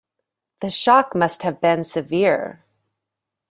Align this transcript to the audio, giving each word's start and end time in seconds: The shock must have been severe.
The 0.61 0.71
shock 0.71 1.13
must 1.13 1.43
have 1.43 1.61
been 1.61 1.83
severe. 1.83 2.65